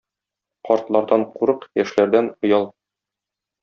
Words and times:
Картлардан 0.69 1.27
курык, 1.37 1.69
яшьләрдән 1.85 2.35
оял. 2.43 2.71